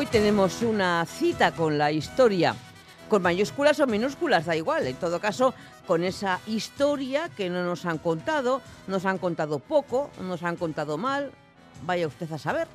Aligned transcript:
Hoy 0.00 0.06
tenemos 0.06 0.62
una 0.62 1.04
cita 1.04 1.52
con 1.52 1.76
la 1.76 1.92
historia, 1.92 2.56
con 3.10 3.20
mayúsculas 3.20 3.80
o 3.80 3.86
minúsculas, 3.86 4.46
da 4.46 4.56
igual, 4.56 4.86
en 4.86 4.96
todo 4.96 5.20
caso, 5.20 5.52
con 5.86 6.04
esa 6.04 6.40
historia 6.46 7.28
que 7.28 7.50
no 7.50 7.62
nos 7.64 7.84
han 7.84 7.98
contado, 7.98 8.62
nos 8.86 9.04
han 9.04 9.18
contado 9.18 9.58
poco, 9.58 10.10
nos 10.22 10.42
han 10.42 10.56
contado 10.56 10.96
mal, 10.96 11.32
vaya 11.84 12.06
usted 12.06 12.32
a 12.32 12.38
saber. 12.38 12.66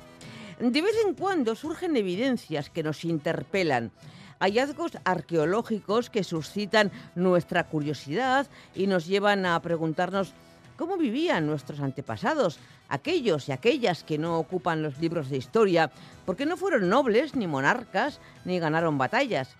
De 0.60 0.80
vez 0.80 0.94
en 1.04 1.14
cuando 1.14 1.56
surgen 1.56 1.96
evidencias 1.96 2.70
que 2.70 2.84
nos 2.84 3.04
interpelan, 3.04 3.90
hallazgos 4.38 4.92
arqueológicos 5.02 6.10
que 6.10 6.22
suscitan 6.22 6.92
nuestra 7.16 7.64
curiosidad 7.64 8.46
y 8.72 8.86
nos 8.86 9.04
llevan 9.04 9.46
a 9.46 9.60
preguntarnos 9.62 10.32
cómo 10.76 10.96
vivían 10.96 11.46
nuestros 11.46 11.80
antepasados, 11.80 12.58
aquellos 12.88 13.48
y 13.48 13.52
aquellas 13.52 14.04
que 14.04 14.18
no 14.18 14.38
ocupan 14.38 14.82
los 14.82 14.98
libros 14.98 15.30
de 15.30 15.36
historia, 15.36 15.90
porque 16.24 16.46
no 16.46 16.56
fueron 16.56 16.88
nobles 16.88 17.34
ni 17.34 17.46
monarcas 17.46 18.20
ni 18.44 18.58
ganaron 18.58 18.98
batallas. 18.98 19.56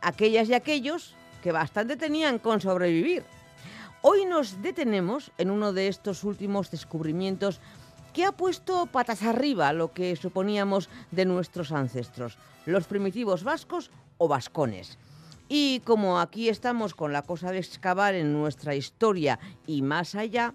Aquellas 0.00 0.48
y 0.48 0.54
aquellos 0.54 1.14
que 1.42 1.52
bastante 1.52 1.96
tenían 1.96 2.38
con 2.38 2.60
sobrevivir. 2.60 3.24
Hoy 4.02 4.24
nos 4.24 4.62
detenemos 4.62 5.32
en 5.38 5.50
uno 5.50 5.72
de 5.72 5.88
estos 5.88 6.24
últimos 6.24 6.70
descubrimientos 6.70 7.60
que 8.12 8.24
ha 8.24 8.32
puesto 8.32 8.86
patas 8.86 9.22
arriba 9.22 9.72
lo 9.72 9.92
que 9.92 10.16
suponíamos 10.16 10.88
de 11.10 11.26
nuestros 11.26 11.70
ancestros, 11.72 12.38
los 12.64 12.86
primitivos 12.86 13.44
vascos 13.44 13.90
o 14.16 14.26
vascones. 14.26 14.98
Y 15.48 15.80
como 15.80 16.18
aquí 16.18 16.48
estamos 16.48 16.94
con 16.94 17.12
la 17.12 17.22
cosa 17.22 17.52
de 17.52 17.58
excavar 17.58 18.14
en 18.16 18.32
nuestra 18.32 18.74
historia 18.74 19.38
y 19.64 19.82
más 19.82 20.16
allá, 20.16 20.54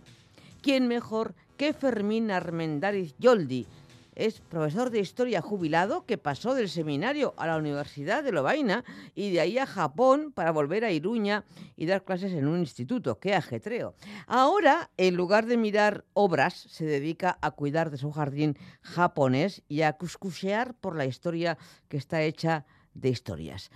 ¿quién 0.62 0.90
mejor 0.90 1.34
que 1.56 1.74
Fermín 1.74 2.30
Armendáriz 2.30 3.16
Yoldi? 3.18 3.68
Es 4.14 4.42
profesor 4.42 4.90
de 4.90 5.00
historia 5.00 5.42
jubilado 5.42 6.06
que 6.06 6.18
pasó 6.18 6.54
del 6.54 6.68
seminario 6.68 7.34
a 7.38 7.48
la 7.48 7.56
Universidad 7.56 8.22
de 8.22 8.34
Lovaina 8.34 8.84
y 9.16 9.32
de 9.32 9.40
ahí 9.40 9.58
a 9.58 9.66
Japón 9.66 10.34
para 10.34 10.52
volver 10.52 10.84
a 10.84 10.92
Iruña 10.92 11.46
y 11.78 11.86
dar 11.86 12.04
clases 12.04 12.34
en 12.34 12.50
un 12.50 12.60
instituto. 12.60 13.18
¡Qué 13.18 13.34
ajetreo! 13.34 13.96
Ahora, 14.28 14.92
en 14.98 15.16
lugar 15.16 15.46
de 15.46 15.56
mirar 15.56 16.04
obras, 16.12 16.54
se 16.54 16.84
dedica 16.84 17.38
a 17.42 17.52
cuidar 17.52 17.90
de 17.90 17.98
su 17.98 18.12
jardín 18.12 18.58
japonés 18.82 19.64
y 19.70 19.84
a 19.84 19.94
cuscusear 19.94 20.74
por 20.74 20.98
la 20.98 21.06
historia 21.06 21.58
que 21.88 21.96
está 21.96 22.22
hecha 22.22 22.66
de 22.94 23.10
historias. 23.10 23.72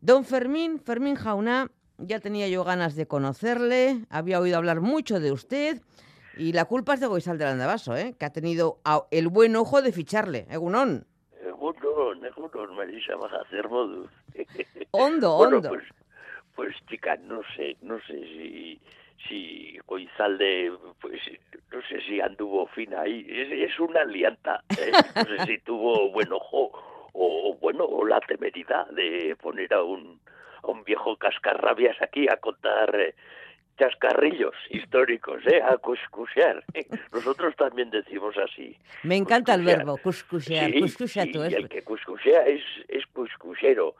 Don 0.00 0.24
Fermín, 0.24 0.78
Fermín 0.78 1.16
Jauná, 1.16 1.70
ya 1.98 2.20
tenía 2.20 2.46
yo 2.48 2.62
ganas 2.62 2.94
de 2.94 3.08
conocerle, 3.08 4.04
había 4.10 4.38
oído 4.38 4.56
hablar 4.56 4.80
mucho 4.80 5.18
de 5.18 5.32
usted 5.32 5.80
y 6.36 6.52
la 6.52 6.66
culpa 6.66 6.94
es 6.94 7.00
de 7.00 7.08
Goizal 7.08 7.36
del 7.36 7.48
Andabaso, 7.48 7.96
¿eh? 7.96 8.14
que 8.16 8.24
ha 8.24 8.32
tenido 8.32 8.78
el 9.10 9.26
buen 9.26 9.56
ojo 9.56 9.82
de 9.82 9.90
ficharle, 9.90 10.46
Egunon. 10.50 11.04
Egunon, 11.44 12.24
Egunon, 12.24 12.76
Marisa 12.76 13.14
hacer 13.44 13.68
modo. 13.68 14.08
Hondo, 14.92 15.36
bueno, 15.36 15.56
hondo. 15.56 15.68
Pues, 15.70 15.84
pues 16.54 16.76
chica, 16.88 17.16
no 17.16 17.40
sé, 17.56 17.76
no 17.82 17.98
sé 18.06 18.14
si 18.14 18.80
si 19.28 19.76
Goizalde, 19.84 20.72
pues 21.00 21.20
no 21.72 21.82
sé 21.88 22.00
si 22.02 22.20
anduvo 22.20 22.68
fina 22.68 23.00
ahí, 23.00 23.26
es, 23.28 23.70
es 23.70 23.80
una 23.80 24.02
alianta, 24.02 24.62
¿eh? 24.78 24.92
no 25.16 25.24
sé 25.24 25.44
si 25.44 25.58
tuvo 25.58 26.12
buen 26.12 26.32
ojo 26.32 26.70
o, 27.12 27.56
bueno, 27.60 27.84
o 27.84 28.04
la 28.04 28.20
temeridad 28.20 28.86
de 28.90 29.36
poner 29.40 29.72
a 29.74 29.82
un, 29.82 30.20
a 30.62 30.68
un 30.68 30.84
viejo 30.84 31.16
cascarrabias 31.16 32.00
aquí 32.02 32.26
a 32.28 32.36
contar 32.36 32.94
eh, 32.96 33.14
chascarrillos 33.78 34.54
históricos, 34.70 35.40
¿eh? 35.46 35.60
a 35.62 35.76
cuscusear. 35.78 36.64
Nosotros 37.12 37.54
también 37.56 37.90
decimos 37.90 38.34
así. 38.36 38.76
Me 39.04 39.16
encanta 39.16 39.54
el 39.54 39.64
verbo, 39.64 39.96
cuscusear. 40.02 40.70
Sí, 40.70 40.80
Cuscusea 40.80 41.24
sí, 41.24 41.32
tú, 41.32 41.44
y 41.44 41.54
el 41.54 41.68
que 41.68 41.82
cuscusea 41.82 42.42
es, 42.46 42.62
es 42.88 43.06
cuscusero. 43.06 43.94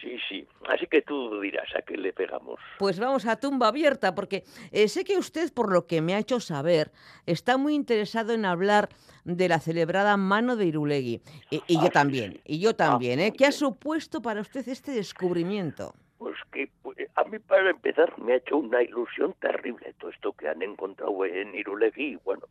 Sí, 0.00 0.16
sí. 0.28 0.46
Así 0.68 0.86
que 0.86 1.02
tú 1.02 1.40
dirás 1.40 1.68
a 1.76 1.82
qué 1.82 1.96
le 1.96 2.12
pegamos. 2.14 2.58
Pues 2.78 2.98
vamos 2.98 3.26
a 3.26 3.36
tumba 3.38 3.68
abierta, 3.68 4.14
porque 4.14 4.44
eh, 4.72 4.88
sé 4.88 5.04
que 5.04 5.18
usted, 5.18 5.52
por 5.52 5.70
lo 5.72 5.86
que 5.86 6.00
me 6.00 6.14
ha 6.14 6.18
hecho 6.18 6.40
saber, 6.40 6.90
está 7.26 7.58
muy 7.58 7.74
interesado 7.74 8.32
en 8.32 8.46
hablar 8.46 8.88
de 9.24 9.48
la 9.48 9.60
celebrada 9.60 10.16
mano 10.16 10.56
de 10.56 10.66
Irulegui. 10.66 11.20
Y, 11.50 11.56
y 11.66 11.76
Ah, 11.76 11.80
yo 11.82 11.86
sí, 11.86 11.90
también, 11.90 12.32
sí. 12.32 12.40
y 12.46 12.60
yo 12.60 12.74
también. 12.74 13.20
¿eh? 13.20 13.32
¿Qué 13.36 13.44
ha 13.46 13.52
supuesto 13.52 14.22
para 14.22 14.40
usted 14.40 14.66
este 14.68 14.92
descubrimiento? 14.92 15.94
Pues 16.18 16.34
que 16.52 16.66
pues, 16.66 16.79
a 17.14 17.24
mí 17.24 17.38
para 17.38 17.70
empezar 17.70 18.18
me 18.18 18.32
ha 18.32 18.36
hecho 18.36 18.56
una 18.56 18.82
ilusión 18.82 19.34
terrible 19.40 19.94
todo 19.98 20.10
esto 20.10 20.32
que 20.32 20.48
han 20.48 20.62
encontrado 20.62 21.24
en 21.24 21.54
Irulegui, 21.54 22.18
bueno, 22.24 22.42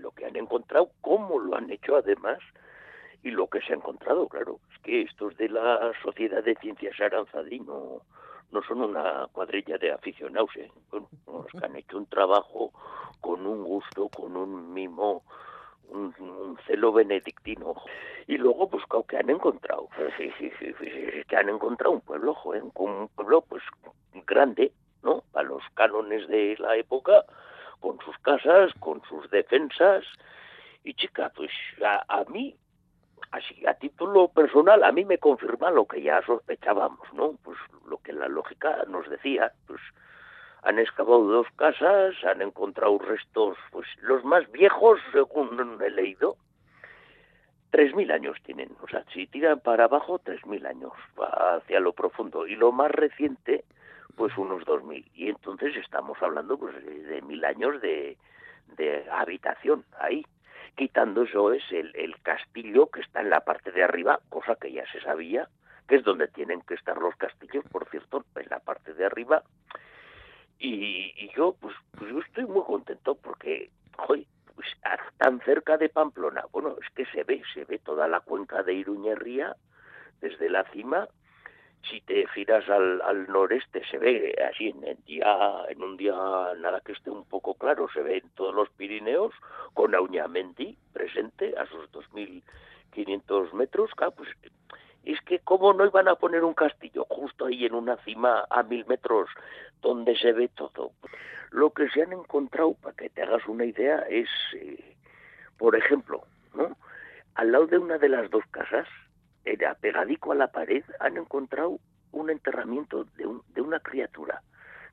lo 0.00 0.10
que 0.12 0.26
han 0.26 0.36
encontrado, 0.36 0.90
cómo 1.00 1.38
lo 1.38 1.56
han 1.56 1.70
hecho 1.70 1.96
además 1.96 2.38
y 3.22 3.30
lo 3.30 3.48
que 3.48 3.60
se 3.60 3.72
ha 3.72 3.76
encontrado, 3.76 4.28
claro, 4.28 4.60
es 4.72 4.78
que 4.82 5.02
estos 5.02 5.36
de 5.36 5.48
la 5.48 5.92
Sociedad 6.02 6.44
de 6.44 6.54
Ciencias 6.56 7.00
Aranzadí 7.00 7.58
no, 7.60 8.02
no 8.52 8.62
son 8.62 8.82
una 8.82 9.26
cuadrilla 9.32 9.78
de 9.78 9.92
aficionados, 9.92 10.50
¿eh? 10.56 10.70
Que 10.90 11.64
han 11.64 11.76
hecho 11.76 11.98
un 11.98 12.06
trabajo 12.06 12.72
con 13.20 13.46
un 13.46 13.64
gusto, 13.64 14.08
con 14.08 14.36
un 14.36 14.72
mimo, 14.72 15.24
un, 15.88 16.58
celo 16.66 16.92
benedictino. 16.92 17.74
Y 18.26 18.38
luego, 18.38 18.68
pues, 18.68 18.84
que 19.08 19.16
han 19.16 19.30
encontrado, 19.30 19.88
sí, 20.16 20.30
sí, 20.38 20.50
sí, 20.58 20.74
que 21.28 21.36
han 21.36 21.48
encontrado 21.48 21.94
un 21.94 22.00
pueblo, 22.00 22.34
joder, 22.34 22.62
un 22.74 23.08
pueblo, 23.14 23.42
pues, 23.42 23.62
grande, 24.26 24.72
¿no? 25.02 25.22
A 25.34 25.42
los 25.42 25.62
cánones 25.74 26.26
de 26.28 26.56
la 26.58 26.76
época, 26.76 27.24
con 27.80 27.98
sus 28.00 28.18
casas, 28.18 28.72
con 28.80 29.02
sus 29.08 29.30
defensas. 29.30 30.04
Y 30.82 30.94
chica, 30.94 31.32
pues, 31.34 31.50
a, 31.84 32.04
a 32.08 32.24
mí, 32.24 32.56
así, 33.30 33.66
a 33.66 33.74
título 33.74 34.28
personal, 34.28 34.82
a 34.82 34.92
mí 34.92 35.04
me 35.04 35.18
confirma 35.18 35.70
lo 35.70 35.86
que 35.86 36.02
ya 36.02 36.22
sospechábamos, 36.22 37.12
¿no? 37.12 37.36
Pues, 37.42 37.58
lo 37.88 37.98
que 37.98 38.12
la 38.12 38.28
lógica 38.28 38.84
nos 38.88 39.08
decía, 39.08 39.52
pues, 39.66 39.80
han 40.66 40.80
excavado 40.80 41.22
dos 41.22 41.46
casas, 41.54 42.12
han 42.24 42.42
encontrado 42.42 42.98
restos, 42.98 43.56
pues 43.70 43.86
los 44.00 44.24
más 44.24 44.50
viejos, 44.50 44.98
según 45.12 45.80
he 45.80 45.90
leído, 45.90 46.36
3.000 47.70 48.12
años 48.12 48.36
tienen. 48.42 48.70
O 48.82 48.88
sea, 48.88 49.04
si 49.14 49.28
tiran 49.28 49.60
para 49.60 49.84
abajo, 49.84 50.18
3.000 50.18 50.66
años 50.66 50.92
hacia 51.16 51.78
lo 51.78 51.92
profundo. 51.92 52.48
Y 52.48 52.56
lo 52.56 52.72
más 52.72 52.90
reciente, 52.90 53.64
pues 54.16 54.36
unos 54.36 54.64
2.000. 54.64 55.08
Y 55.14 55.28
entonces 55.28 55.76
estamos 55.76 56.20
hablando 56.20 56.58
pues 56.58 56.74
de, 56.84 57.00
de 57.00 57.22
mil 57.22 57.44
años 57.44 57.80
de, 57.80 58.18
de 58.76 59.08
habitación 59.08 59.84
ahí. 60.00 60.26
Quitando 60.74 61.22
eso 61.22 61.52
es 61.52 61.62
el 61.70 62.20
castillo 62.22 62.88
que 62.88 63.02
está 63.02 63.20
en 63.20 63.30
la 63.30 63.40
parte 63.40 63.70
de 63.70 63.84
arriba, 63.84 64.18
cosa 64.30 64.56
que 64.56 64.72
ya 64.72 64.84
se 64.90 65.00
sabía, 65.00 65.48
que 65.86 65.94
es 65.94 66.02
donde 66.02 66.26
tienen 66.26 66.60
que 66.62 66.74
estar 66.74 66.98
los 66.98 67.14
castillos, 67.14 67.64
por 67.70 67.88
cierto, 67.88 68.24
en 68.34 68.48
la 68.50 68.58
parte 68.58 68.94
de 68.94 69.06
arriba. 69.06 69.44
Y, 70.58 71.12
y 71.16 71.30
yo, 71.36 71.54
pues, 71.60 71.74
pues 71.98 72.10
yo 72.10 72.20
estoy 72.20 72.44
muy 72.46 72.62
contento 72.62 73.14
porque, 73.14 73.70
joder, 73.96 74.24
pues 74.54 74.68
tan 75.18 75.40
cerca 75.40 75.76
de 75.76 75.90
Pamplona, 75.90 76.44
bueno, 76.50 76.76
es 76.82 76.88
que 76.94 77.04
se 77.06 77.24
ve, 77.24 77.42
se 77.52 77.64
ve 77.64 77.78
toda 77.78 78.08
la 78.08 78.20
cuenca 78.20 78.62
de 78.62 78.74
Iruñerría 78.74 79.54
desde 80.20 80.48
la 80.48 80.64
cima. 80.70 81.08
Si 81.90 82.00
te 82.00 82.26
giras 82.28 82.68
al, 82.68 83.00
al 83.02 83.28
noreste, 83.28 83.82
se 83.90 83.98
ve 83.98 84.34
así 84.50 84.68
en, 84.68 84.82
el 84.82 84.96
día, 85.04 85.62
en 85.68 85.82
un 85.82 85.96
día 85.96 86.14
nada 86.58 86.80
que 86.80 86.92
esté 86.92 87.10
un 87.10 87.24
poco 87.26 87.54
claro, 87.54 87.86
se 87.92 88.02
ven 88.02 88.22
todos 88.34 88.54
los 88.54 88.70
Pirineos 88.70 89.32
con 89.74 89.94
Auñamendi 89.94 90.76
presente 90.92 91.54
a 91.56 91.66
sus 91.66 91.90
2.500 91.92 93.52
metros. 93.52 93.90
Claro, 93.94 94.14
pues 94.16 94.30
es 95.06 95.20
que 95.22 95.38
cómo 95.38 95.72
no 95.72 95.86
iban 95.86 96.08
a 96.08 96.16
poner 96.16 96.44
un 96.44 96.54
castillo 96.54 97.06
justo 97.08 97.46
ahí 97.46 97.64
en 97.64 97.74
una 97.74 97.96
cima 97.98 98.44
a 98.50 98.62
mil 98.64 98.84
metros 98.86 99.30
donde 99.80 100.16
se 100.16 100.32
ve 100.32 100.48
todo. 100.48 100.90
Lo 101.50 101.70
que 101.70 101.88
se 101.90 102.02
han 102.02 102.12
encontrado, 102.12 102.74
para 102.74 102.96
que 102.96 103.08
te 103.08 103.22
hagas 103.22 103.46
una 103.46 103.64
idea, 103.64 104.00
es, 104.10 104.28
eh, 104.54 104.96
por 105.56 105.76
ejemplo, 105.76 106.24
¿no? 106.54 106.76
al 107.36 107.52
lado 107.52 107.66
de 107.68 107.78
una 107.78 107.98
de 107.98 108.08
las 108.08 108.28
dos 108.30 108.44
casas, 108.50 108.88
era 109.44 109.74
pegadico 109.74 110.32
a 110.32 110.34
la 110.34 110.48
pared, 110.48 110.82
han 110.98 111.16
encontrado 111.16 111.78
un 112.10 112.30
enterramiento 112.30 113.04
de, 113.16 113.26
un, 113.26 113.42
de 113.54 113.60
una 113.60 113.78
criatura, 113.78 114.42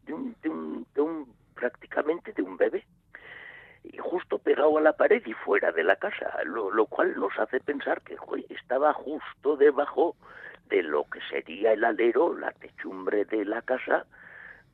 de 0.05 0.13
un, 0.13 0.35
de, 0.43 0.49
un, 0.49 0.85
de 0.93 1.01
un 1.01 1.33
prácticamente 1.55 2.33
de 2.33 2.43
un 2.43 2.55
bebé, 2.57 2.85
y 3.83 3.97
justo 3.97 4.37
a 4.63 4.81
la 4.81 4.93
pared 4.93 5.21
y 5.25 5.33
fuera 5.33 5.71
de 5.71 5.83
la 5.83 5.95
casa, 5.95 6.31
lo, 6.45 6.85
cual 6.85 7.13
nos 7.19 7.37
hace 7.37 7.59
pensar 7.59 8.01
que 8.01 8.17
estaba 8.49 8.93
justo 8.93 9.55
debajo 9.57 10.15
de 10.69 10.81
lo 10.83 11.03
que 11.09 11.19
sería 11.29 11.73
el 11.73 11.83
alero, 11.83 12.33
la 12.37 12.51
techumbre 12.51 13.25
de 13.25 13.45
la 13.45 13.61
casa, 13.61 14.05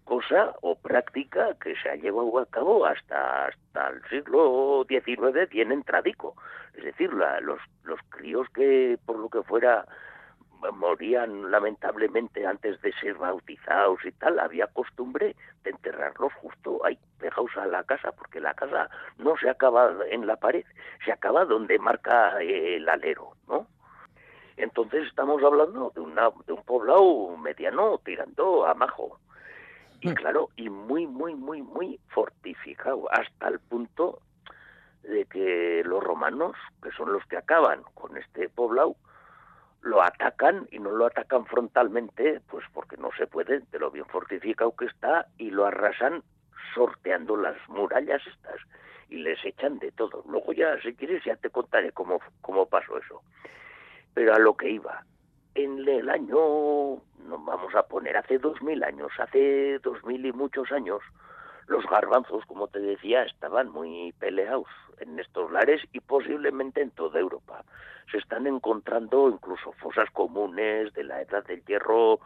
cosa 0.05 0.55
o 0.61 0.75
práctica 0.75 1.55
que 1.61 1.75
se 1.75 1.89
ha 1.89 1.95
llevado 1.95 2.39
a 2.39 2.45
cabo 2.45 2.85
hasta, 2.85 3.47
hasta 3.47 3.89
el 3.89 4.01
siglo 4.09 4.85
XIX 4.87 5.49
bien 5.49 5.71
entradico. 5.71 6.35
Es 6.75 6.83
decir, 6.83 7.13
la- 7.13 7.39
los, 7.41 7.59
los 7.83 7.99
críos 8.09 8.47
que 8.49 8.97
por 9.05 9.17
lo 9.17 9.29
que 9.29 9.43
fuera 9.43 9.85
morían 10.73 11.51
lamentablemente 11.51 12.45
antes 12.45 12.81
de 12.81 12.91
ser 12.93 13.15
bautizados 13.15 14.03
y 14.05 14.11
tal, 14.13 14.39
había 14.39 14.67
costumbre 14.67 15.35
de 15.63 15.69
enterrarlos 15.69 16.33
justo 16.33 16.85
ahí, 16.85 16.97
pegados 17.17 17.55
a 17.57 17.65
la 17.65 17.83
casa, 17.83 18.11
porque 18.11 18.39
la 18.39 18.53
casa 18.53 18.89
no 19.17 19.37
se 19.37 19.49
acaba 19.49 19.93
en 20.09 20.27
la 20.27 20.35
pared, 20.35 20.65
se 21.05 21.11
acaba 21.11 21.45
donde 21.45 21.79
marca 21.79 22.41
eh, 22.41 22.77
el 22.77 22.89
alero, 22.89 23.33
¿no? 23.47 23.67
Entonces 24.57 25.07
estamos 25.07 25.41
hablando 25.41 25.91
de, 25.95 26.01
una, 26.01 26.29
de 26.45 26.53
un 26.53 26.63
poblado 26.63 27.37
mediano 27.37 27.97
tirando 28.03 28.65
a 28.65 28.73
majo. 28.73 29.17
Y 30.01 30.09
mm. 30.09 30.13
claro, 30.13 30.49
y 30.57 30.69
muy, 30.69 31.07
muy, 31.07 31.33
muy, 31.33 31.61
muy 31.61 31.99
fortificado, 32.09 33.09
hasta 33.11 33.47
el 33.47 33.59
punto 33.59 34.19
de 35.03 35.25
que 35.25 35.81
los 35.85 36.03
romanos, 36.03 36.57
que 36.83 36.91
son 36.91 37.13
los 37.13 37.25
que 37.27 37.37
acaban 37.37 37.83
con 37.93 38.17
este 38.17 38.49
poblado, 38.49 38.95
lo 39.81 40.01
atacan 40.01 40.67
y 40.71 40.79
no 40.79 40.91
lo 40.91 41.05
atacan 41.05 41.45
frontalmente, 41.45 42.41
pues 42.49 42.65
porque 42.73 42.97
no 42.97 43.09
se 43.17 43.27
puede, 43.27 43.59
de 43.59 43.79
lo 43.79 43.91
bien 43.91 44.05
fortificado 44.05 44.75
que 44.75 44.85
está, 44.85 45.27
y 45.37 45.51
lo 45.51 45.65
arrasan 45.65 46.23
sorteando 46.73 47.37
las 47.37 47.55
murallas 47.69 48.21
estas 48.27 48.59
y 49.09 49.17
les 49.17 49.43
echan 49.43 49.79
de 49.79 49.91
todo. 49.91 50.23
Luego 50.27 50.53
ya, 50.53 50.79
si 50.81 50.93
quieres, 50.93 51.23
ya 51.23 51.35
te 51.35 51.49
contaré 51.49 51.91
cómo, 51.91 52.19
cómo 52.41 52.67
pasó 52.67 52.97
eso. 52.97 53.21
Pero 54.13 54.33
a 54.33 54.39
lo 54.39 54.55
que 54.55 54.69
iba, 54.69 55.03
en 55.55 55.87
el 55.87 56.09
año, 56.09 56.35
no 56.35 57.37
vamos 57.39 57.73
a 57.75 57.83
poner, 57.83 58.17
hace 58.17 58.37
dos 58.37 58.61
mil 58.61 58.83
años, 58.83 59.11
hace 59.17 59.79
dos 59.79 60.03
mil 60.03 60.25
y 60.25 60.31
muchos 60.31 60.71
años, 60.71 61.01
los 61.69 61.85
garbanzos, 61.85 62.43
como 62.45 62.67
te 62.67 62.79
decía, 62.79 63.23
estaban 63.23 63.69
muy 63.69 64.11
peleados 64.19 64.67
en 64.99 65.19
estos 65.19 65.51
lares 65.51 65.81
y 65.93 65.99
posiblemente 65.99 66.81
en 66.81 66.91
toda 66.91 67.19
Europa. 67.19 67.63
Se 68.11 68.17
están 68.17 68.47
encontrando 68.47 69.29
incluso 69.29 69.71
fosas 69.73 70.09
comunes 70.11 70.91
de 70.93 71.03
la 71.03 71.21
edad 71.21 71.45
del 71.45 71.63
hierro. 71.65 72.19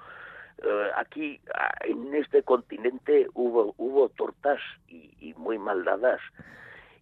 Eh, 0.64 0.92
aquí, 0.96 1.42
en 1.82 2.16
este 2.16 2.44
continente, 2.44 3.28
hubo, 3.34 3.76
hubo 3.78 4.10
tortas 4.10 4.62
y, 4.88 5.12
y 5.20 5.34
muy 5.34 5.60
mal 5.60 5.84
dadas. 5.84 6.22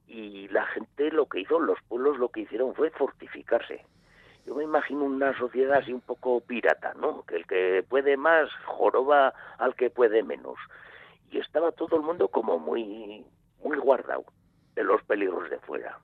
Y 0.08 0.48
la 0.48 0.66
gente 0.66 1.12
lo 1.12 1.28
que 1.28 1.42
hizo, 1.42 1.60
los 1.60 1.80
pueblos 1.88 2.18
lo 2.18 2.30
que 2.30 2.42
hicieron 2.42 2.74
fue 2.74 2.90
fortificarse. 2.90 3.86
Yo 4.48 4.56
me 4.56 4.64
imagino 4.64 5.04
una 5.04 5.38
sociedad 5.38 5.78
así 5.78 5.94
un 5.94 6.02
poco 6.02 6.42
pirata, 6.42 6.96
¿no? 6.96 7.24
Que 7.28 7.36
el 7.36 7.46
que 7.46 7.86
puede 7.88 8.18
más 8.18 8.50
joroba 8.66 9.36
al 9.60 9.76
que 9.76 9.92
puede 9.92 10.24
menos 10.24 10.58
y 11.32 11.40
estaba 11.40 11.72
todo 11.72 11.96
el 11.96 12.04
mundo 12.04 12.28
como 12.28 12.60
muy, 12.60 13.26
muy 13.64 13.78
guardado 13.78 14.26
de 14.76 14.84
los 14.84 15.02
peligros 15.04 15.50
de 15.50 15.60
fuera. 15.60 15.98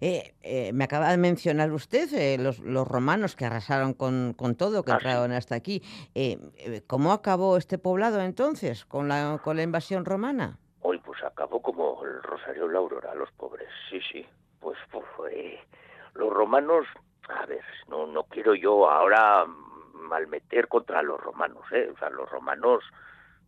Eh, 0.00 0.34
eh, 0.42 0.72
me 0.72 0.84
acaba 0.84 1.10
de 1.10 1.16
mencionar 1.16 1.72
usted 1.72 2.12
eh, 2.12 2.36
los, 2.38 2.60
los, 2.60 2.86
romanos 2.86 3.36
que 3.36 3.44
arrasaron 3.44 3.94
con, 3.94 4.34
con 4.36 4.56
todo, 4.56 4.82
que 4.84 4.92
ah, 4.92 4.96
entraron 4.96 5.32
hasta 5.32 5.54
aquí. 5.54 5.82
¿Cómo 6.86 7.12
acabó 7.12 7.56
este 7.56 7.78
poblado 7.78 8.20
entonces 8.20 8.84
con 8.84 9.08
la, 9.08 9.40
con 9.42 9.56
la 9.56 9.62
invasión 9.62 10.04
romana? 10.04 10.58
Hoy 10.82 10.98
pues 10.98 11.22
acabó 11.24 11.62
como 11.62 12.04
el 12.04 12.22
Rosario 12.22 12.68
la 12.68 12.78
Aurora, 12.78 13.14
los 13.14 13.30
pobres, 13.32 13.68
sí, 13.90 14.00
sí. 14.12 14.26
Pues, 14.60 14.78
pues 15.16 15.34
los 16.14 16.32
romanos, 16.32 16.86
a 17.28 17.46
ver, 17.46 17.64
no, 17.88 18.06
no 18.06 18.24
quiero 18.24 18.54
yo 18.54 18.88
ahora 18.88 19.44
malmeter 19.94 20.68
contra 20.68 21.02
los 21.02 21.20
romanos, 21.20 21.64
¿eh? 21.72 21.90
O 21.92 21.98
sea, 21.98 22.10
los 22.10 22.28
romanos 22.30 22.84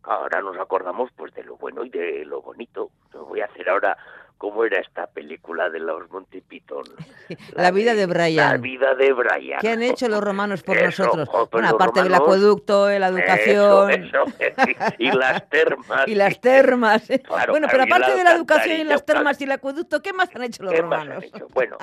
ahora 0.03 0.41
nos 0.41 0.57
acordamos 0.57 1.11
pues 1.15 1.33
de 1.33 1.43
lo 1.43 1.57
bueno 1.57 1.83
y 1.83 1.89
de 1.89 2.25
lo 2.25 2.41
bonito. 2.41 2.91
voy 3.13 3.41
a 3.41 3.45
hacer 3.45 3.69
ahora 3.69 3.97
cómo 4.37 4.63
era 4.63 4.79
esta 4.79 5.07
película 5.07 5.69
de 5.69 5.79
los 5.79 6.09
Monty 6.11 6.41
Python. 6.41 6.83
La, 7.55 7.71
vida 7.71 7.95
de 7.95 8.05
Brian. 8.05 8.51
La 8.51 8.57
vida 8.57 8.95
de 8.95 9.11
Brian. 9.13 9.59
¿Qué 9.59 9.69
han 9.69 9.81
hecho 9.81 10.07
los 10.07 10.23
romanos 10.23 10.63
por 10.63 10.81
nosotros? 10.81 11.27
Bueno, 11.51 11.69
aparte 11.69 12.03
del 12.03 12.13
acueducto, 12.13 12.87
la 12.87 13.07
educación. 13.07 13.91
y 14.99 15.11
las 15.11 15.49
termas. 15.49 16.03
y 16.07 16.15
las 16.15 16.39
termas. 16.39 17.07
bueno, 17.49 17.67
pero 17.69 17.83
aparte 17.83 18.15
de 18.15 18.23
la 18.23 18.33
educación 18.33 18.79
y 18.79 18.83
las 18.83 19.05
termas 19.05 19.39
y 19.41 19.45
el 19.45 19.51
acueducto, 19.51 20.01
¿qué 20.01 20.13
más 20.13 20.33
han 20.35 20.43
hecho 20.43 20.63
los 20.63 20.77
romanos? 20.77 21.25
Bueno, 21.53 21.77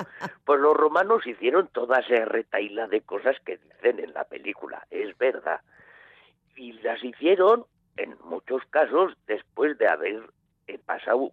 pues 0.45 0.59
los 0.59 0.75
romanos 0.75 1.25
hicieron 1.27 1.67
toda 1.67 1.99
esa 1.99 2.25
retaíla 2.25 2.87
de 2.87 3.01
cosas 3.01 3.35
que 3.45 3.57
dicen 3.57 3.99
en 3.99 4.13
la 4.13 4.23
película, 4.23 4.85
es 4.89 5.17
verdad. 5.17 5.59
Y 6.55 6.71
las 6.81 7.03
hicieron 7.03 7.65
en 7.97 8.15
muchos 8.23 8.63
casos 8.69 9.13
después 9.27 9.77
de 9.77 9.87
haber 9.87 10.29
eh, 10.67 10.79
pasado 10.79 11.31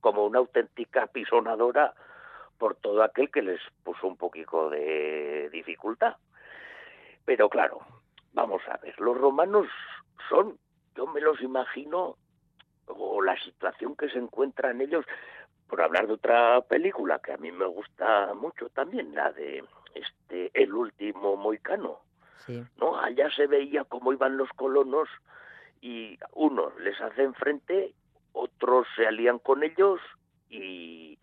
como 0.00 0.26
una 0.26 0.38
auténtica 0.40 1.06
pisonadora 1.06 1.94
por 2.58 2.74
todo 2.76 3.02
aquel 3.02 3.30
que 3.30 3.42
les 3.42 3.60
puso 3.84 4.06
un 4.06 4.16
poquito 4.16 4.68
de 4.70 5.48
dificultad. 5.52 6.16
Pero 7.24 7.48
claro, 7.48 7.80
vamos 8.32 8.62
a 8.68 8.76
ver, 8.78 8.98
los 9.00 9.16
romanos 9.16 9.66
son, 10.28 10.58
yo 10.96 11.06
me 11.06 11.20
los 11.20 11.40
imagino, 11.40 12.16
o 12.86 13.22
la 13.22 13.38
situación 13.40 13.94
que 13.94 14.08
se 14.08 14.18
encuentra 14.18 14.70
en 14.70 14.80
ellos, 14.80 15.04
por 15.68 15.82
hablar 15.82 16.06
de 16.06 16.14
otra 16.14 16.60
película 16.62 17.20
que 17.20 17.32
a 17.32 17.36
mí 17.36 17.52
me 17.52 17.66
gusta 17.66 18.32
mucho 18.34 18.70
también, 18.70 19.14
la 19.14 19.30
de 19.32 19.62
este 19.94 20.50
El 20.54 20.74
último 20.74 21.36
moicano. 21.36 22.00
¿No? 22.78 22.98
Allá 22.98 23.28
se 23.36 23.46
veía 23.46 23.84
cómo 23.84 24.10
iban 24.10 24.38
los 24.38 24.48
colonos 24.50 25.06
y 25.80 26.18
unos 26.32 26.78
les 26.80 27.00
hacen 27.00 27.34
frente, 27.34 27.94
otros 28.32 28.86
se 28.96 29.06
alían 29.06 29.38
con 29.38 29.62
ellos 29.62 30.00
y, 30.48 31.18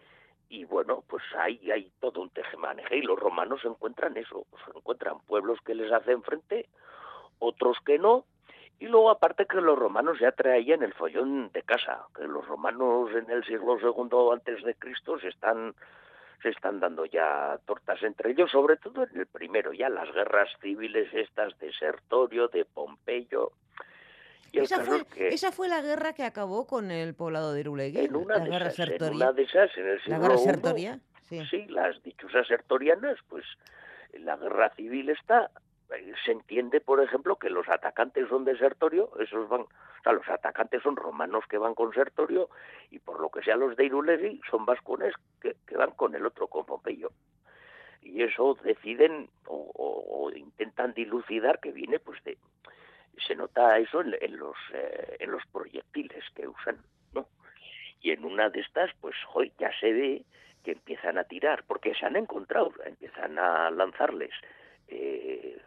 y 0.50 0.66
bueno, 0.66 1.04
pues 1.08 1.24
ahí 1.38 1.72
hay 1.72 1.92
todo 2.00 2.22
un 2.22 2.30
tejemaneje 2.30 2.98
y 2.98 3.02
los 3.02 3.20
romanos 3.20 3.62
encuentran 3.66 4.18
eso, 4.18 4.46
se 4.66 4.78
encuentran 4.78 5.20
pueblos 5.22 5.60
que 5.66 5.76
les 5.76 5.92
hacen 5.92 6.24
frente, 6.24 6.70
otros 7.40 7.78
que 7.86 7.98
no, 7.98 8.26
y 8.80 8.88
luego 8.88 9.10
aparte 9.10 9.46
que 9.46 9.62
los 9.62 9.78
romanos 9.78 10.20
ya 10.20 10.32
traían 10.32 10.84
el 10.84 10.94
follón 10.94 11.52
de 11.54 11.62
casa, 11.62 12.06
que 12.16 12.24
los 12.28 12.46
romanos 12.48 13.10
en 13.16 13.30
el 13.30 13.44
siglo 13.46 13.80
segundo 13.80 14.32
antes 14.34 14.64
de 14.64 14.76
Cristo 14.76 15.20
se 15.20 15.30
están 15.30 15.74
se 16.42 16.50
están 16.50 16.80
dando 16.80 17.06
ya 17.06 17.58
tortas 17.66 18.04
entre 18.04 18.32
ellos, 18.32 18.52
sobre 18.52 18.78
todo 18.78 19.04
en 19.04 19.20
el 19.20 19.26
primero, 19.26 19.74
ya 19.74 19.90
las 19.90 20.14
guerras 20.14 20.50
civiles 20.62 21.12
estas 21.14 21.58
de 21.58 21.74
Sertorio, 21.74 22.50
de 22.50 22.66
Pompeyo, 22.66 23.52
esa, 24.64 24.84
fue, 24.84 25.06
esa 25.18 25.52
fue 25.52 25.68
la 25.68 25.82
guerra 25.82 26.14
que 26.14 26.24
acabó 26.24 26.68
con 26.68 26.92
el 26.92 27.14
poblado 27.16 27.54
de 27.54 27.62
Irulegui, 27.62 28.08
la 28.08 28.40
guerra 28.40 28.72
sertoria. 28.72 29.08
En 29.08 29.16
una 29.16 29.32
de 29.32 29.44
esas, 29.44 29.78
en 29.78 29.88
el 29.88 30.00
siglo 30.02 30.18
¿La 30.18 30.20
guerra 30.20 30.38
sertoria? 30.38 31.00
Sí. 31.24 31.44
sí, 31.50 31.66
las 31.70 32.02
dichosas 32.04 32.48
sertorianas, 32.48 33.18
pues 33.28 33.46
la 34.14 34.36
guerra 34.38 34.70
civil 34.76 35.10
está 35.10 35.50
eh, 35.94 36.14
se 36.26 36.32
entiende, 36.32 36.82
por 36.82 37.02
ejemplo, 37.02 37.36
que 37.36 37.50
los 37.50 37.68
atacantes 37.70 38.28
son 38.28 38.44
de 38.44 38.58
Sertorio, 38.58 39.12
esos 39.20 39.48
van, 39.48 39.62
o 39.62 39.68
sea, 40.04 40.14
los 40.14 40.28
atacantes 40.28 40.82
son 40.82 40.96
romanos 40.96 41.44
que 41.48 41.58
van 41.58 41.76
con 41.76 41.94
Sertorio 41.94 42.50
y 42.90 43.00
por 43.00 43.20
lo 43.20 43.30
que 43.30 43.44
sea 43.44 43.56
los 43.56 43.76
de 43.76 43.86
Irulegui 43.86 44.42
son 44.50 44.66
vascones 44.66 45.14
que, 45.42 45.56
que 45.68 45.78
van 45.78 45.92
con 45.92 46.16
el 46.16 46.26
otro, 46.26 46.48
con 46.48 46.66
Pompeyo. 46.66 47.12
Y 48.02 48.24
eso 48.24 48.58
deciden 48.64 49.30
o, 49.46 49.72
o, 49.76 50.32
intentan 50.32 50.94
dilucidar 50.94 51.60
que 51.60 51.72
viene 51.72 52.00
pues 52.00 52.24
de, 52.24 52.38
se 53.26 53.36
nota 53.36 53.78
eso 53.80 54.02
en, 54.02 54.38
los 54.38 54.56
eh, 54.74 55.18
en 55.20 55.32
los 55.32 55.46
proyectiles 55.52 56.24
que 56.36 56.48
usan 56.48 56.78
no 57.14 57.28
y 58.02 58.12
en 58.12 58.26
una 58.26 58.50
de 58.50 58.62
estas 58.62 58.92
pues 59.02 59.16
hoy 59.34 59.52
ya 59.60 59.72
se 59.80 59.92
ve 59.94 60.24
que 60.64 60.72
empiezan 60.72 61.18
a 61.18 61.24
tirar 61.24 61.64
porque 61.68 61.94
se 61.94 62.06
han 62.06 62.16
encontrado 62.16 62.72
empiezan 62.86 63.38
a 63.40 63.70
lanzarles 63.72 64.32
eh, 64.88 65.58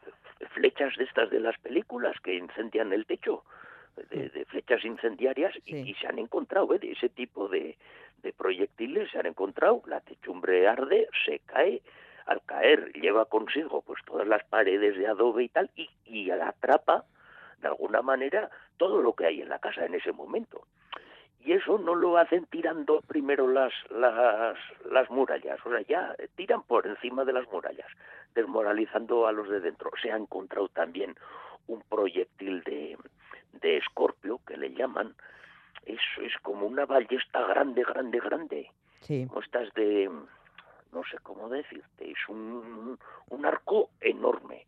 flechas 0.54 0.96
de 0.96 1.04
estas 1.04 1.30
de 1.30 1.40
las 1.40 1.58
películas 1.58 2.16
que 2.20 2.34
incendian 2.34 2.92
el 2.92 3.06
techo 3.06 3.44
de, 4.10 4.44
flechas 4.46 4.84
incendiarias 4.84 5.52
y, 5.64 5.92
se 5.94 6.06
han 6.06 6.18
encontrado 6.18 6.72
¿eh? 6.74 6.78
de 6.78 6.92
ese 6.92 7.08
tipo 7.08 7.48
de, 7.48 7.76
de 8.22 8.32
proyectiles 8.32 9.10
se 9.10 9.18
han 9.18 9.26
encontrado 9.26 9.82
la 9.86 10.00
techumbre 10.00 10.68
arde 10.68 11.08
se 11.24 11.40
cae 11.40 11.82
al 12.26 12.42
caer 12.42 12.92
lleva 12.92 13.24
consigo 13.24 13.82
pues 13.82 14.04
todas 14.04 14.26
las 14.26 14.44
paredes 14.44 14.96
de 14.96 15.06
adobe 15.06 15.44
y 15.44 15.48
tal 15.48 15.70
y, 15.74 15.88
y 16.04 16.30
atrapa 16.30 17.04
de 17.60 17.68
alguna 17.68 18.02
manera 18.02 18.50
todo 18.76 19.02
lo 19.02 19.14
que 19.14 19.26
hay 19.26 19.42
en 19.42 19.48
la 19.48 19.58
casa 19.58 19.84
en 19.84 19.94
ese 19.94 20.12
momento. 20.12 20.62
Y 21.40 21.52
eso 21.52 21.78
no 21.78 21.94
lo 21.94 22.18
hacen 22.18 22.46
tirando 22.46 23.00
primero 23.02 23.48
las, 23.48 23.72
las, 23.90 24.58
las 24.90 25.08
murallas, 25.08 25.58
o 25.64 25.70
sea, 25.70 25.80
ya 25.82 26.14
tiran 26.34 26.62
por 26.62 26.86
encima 26.86 27.24
de 27.24 27.32
las 27.32 27.48
murallas, 27.50 27.86
desmoralizando 28.34 29.26
a 29.26 29.32
los 29.32 29.48
de 29.48 29.60
dentro. 29.60 29.90
Se 30.02 30.10
ha 30.10 30.16
encontrado 30.16 30.68
también 30.68 31.14
un 31.68 31.80
proyectil 31.82 32.62
de, 32.64 32.98
de 33.52 33.76
escorpio, 33.78 34.40
que 34.46 34.56
le 34.56 34.74
llaman, 34.74 35.14
eso 35.86 36.22
es 36.22 36.36
como 36.42 36.66
una 36.66 36.86
ballesta 36.86 37.40
grande, 37.46 37.84
grande, 37.84 38.20
grande. 38.20 38.70
Sí. 39.00 39.26
Como 39.28 39.40
estas 39.40 39.72
de, 39.74 40.10
no 40.92 41.02
sé 41.04 41.18
cómo 41.22 41.48
decirte, 41.48 42.10
es 42.10 42.28
un, 42.28 42.98
un 43.30 43.46
arco 43.46 43.90
enorme 44.00 44.66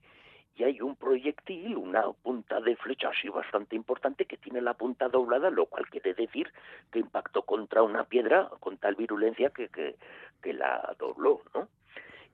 y 0.60 0.64
hay 0.64 0.80
un 0.82 0.94
proyectil, 0.94 1.74
una 1.74 2.02
punta 2.12 2.60
de 2.60 2.76
flecha 2.76 3.08
así 3.08 3.30
bastante 3.30 3.76
importante 3.76 4.26
que 4.26 4.36
tiene 4.36 4.60
la 4.60 4.74
punta 4.74 5.08
doblada, 5.08 5.48
lo 5.48 5.64
cual 5.64 5.88
quiere 5.88 6.12
decir 6.12 6.52
que 6.92 6.98
impactó 6.98 7.42
contra 7.42 7.82
una 7.82 8.04
piedra 8.04 8.50
con 8.60 8.76
tal 8.76 8.94
virulencia 8.94 9.48
que, 9.48 9.70
que, 9.70 9.96
que 10.42 10.52
la 10.52 10.94
dobló, 10.98 11.40
¿no? 11.54 11.66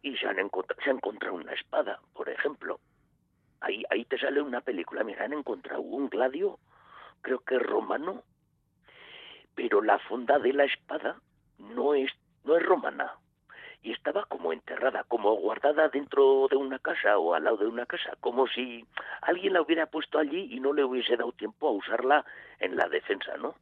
Y 0.02 0.16
se, 0.16 0.26
han 0.26 0.40
encontrado, 0.40 0.82
se 0.82 0.90
ha 0.90 0.94
encontrado 0.94 1.36
una 1.36 1.52
espada, 1.52 2.00
por 2.14 2.28
ejemplo. 2.28 2.80
Ahí, 3.60 3.84
ahí 3.90 4.04
te 4.04 4.18
sale 4.18 4.42
una 4.42 4.60
película, 4.60 5.04
mira, 5.04 5.24
han 5.24 5.32
encontrado 5.32 5.82
un 5.82 6.08
gladio, 6.08 6.58
creo 7.22 7.38
que 7.44 7.60
romano, 7.60 8.24
pero 9.54 9.82
la 9.82 10.00
funda 10.00 10.40
de 10.40 10.52
la 10.52 10.64
espada 10.64 11.20
no 11.58 11.94
es, 11.94 12.10
no 12.42 12.56
es 12.56 12.62
romana. 12.64 13.12
Y 13.86 13.92
estaba 13.92 14.24
como 14.24 14.52
enterrada, 14.52 15.04
como 15.04 15.36
guardada 15.36 15.88
dentro 15.88 16.48
de 16.50 16.56
una 16.56 16.80
casa 16.80 17.18
o 17.18 17.34
al 17.34 17.44
lado 17.44 17.58
de 17.58 17.66
una 17.68 17.86
casa, 17.86 18.16
como 18.18 18.48
si 18.48 18.84
alguien 19.20 19.52
la 19.52 19.62
hubiera 19.62 19.86
puesto 19.86 20.18
allí 20.18 20.48
y 20.50 20.58
no 20.58 20.72
le 20.72 20.82
hubiese 20.82 21.16
dado 21.16 21.30
tiempo 21.30 21.68
a 21.68 21.70
usarla 21.70 22.24
en 22.58 22.74
la 22.74 22.88
defensa, 22.88 23.36
¿no? 23.36 23.54